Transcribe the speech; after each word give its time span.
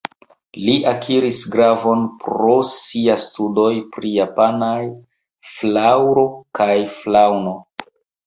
Li 0.67 0.73
akiris 0.91 1.41
gravon 1.55 2.05
pro 2.21 2.53
sia 2.69 3.17
studoj 3.25 3.69
pri 3.97 4.15
japanaj 4.21 4.81
flaŭro 5.59 6.27
kaj 6.61 6.73
faŭno. 7.03 7.55